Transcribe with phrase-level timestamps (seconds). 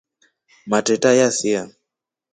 [0.69, 1.61] Matreta yasia.